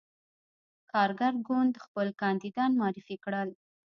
کارګر 0.91 1.33
ګوند 1.47 1.73
خپل 1.83 2.07
کاندیدان 2.21 2.71
معرفي 2.81 3.15
کړل. 3.23 3.49